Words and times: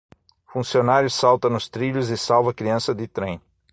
Funcionário 0.47 1.11
salta 1.11 1.47
nos 1.47 1.69
trilhos 1.69 2.09
e 2.09 2.17
salva 2.17 2.55
criança 2.55 2.91
de 2.95 3.07
trem 3.07 3.39